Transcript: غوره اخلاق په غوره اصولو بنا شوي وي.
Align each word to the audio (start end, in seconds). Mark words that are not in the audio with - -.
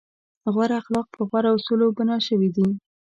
غوره 0.53 0.75
اخلاق 0.81 1.07
په 1.15 1.21
غوره 1.29 1.49
اصولو 1.57 1.95
بنا 1.97 2.17
شوي 2.27 2.49
وي. 2.55 2.69